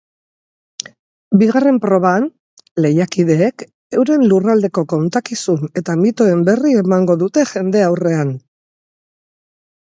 [1.41, 2.23] Bigarren proban,
[2.85, 3.65] lehiakideek
[3.99, 8.35] euren lurraldeko kontakizun eta mitoen berri emango dute jendaurrean.